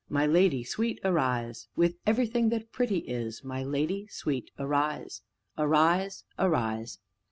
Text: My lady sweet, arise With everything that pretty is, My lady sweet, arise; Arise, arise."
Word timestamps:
My 0.09 0.25
lady 0.25 0.63
sweet, 0.63 0.99
arise 1.03 1.67
With 1.75 1.99
everything 2.07 2.49
that 2.49 2.71
pretty 2.71 3.05
is, 3.07 3.43
My 3.43 3.61
lady 3.63 4.07
sweet, 4.07 4.49
arise; 4.57 5.21
Arise, 5.59 6.23
arise." 6.39 6.97